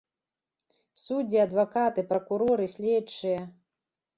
Суддзі, 1.01 1.37
адвакаты, 1.47 2.07
пракуроры, 2.13 2.65
следчыя. 2.77 3.39